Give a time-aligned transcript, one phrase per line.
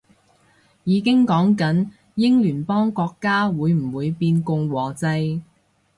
[0.83, 5.41] 已經講緊英聯邦國家會唔會變共和制